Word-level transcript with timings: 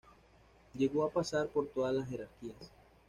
Llegó 0.73 1.03
a 1.05 1.11
pasar 1.11 1.45
por 1.49 1.67
todas 1.67 1.93
las 1.93 2.09
jerarquías. 2.09 2.71